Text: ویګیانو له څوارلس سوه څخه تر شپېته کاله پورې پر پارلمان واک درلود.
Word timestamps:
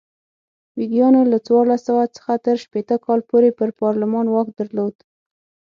ویګیانو 0.77 1.21
له 1.31 1.37
څوارلس 1.45 1.81
سوه 1.87 2.03
څخه 2.15 2.33
تر 2.45 2.55
شپېته 2.63 2.95
کاله 3.05 3.23
پورې 3.29 3.49
پر 3.57 3.69
پارلمان 3.81 4.25
واک 4.29 4.47
درلود. 4.59 4.95